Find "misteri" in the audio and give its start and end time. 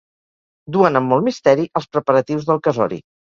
1.27-1.67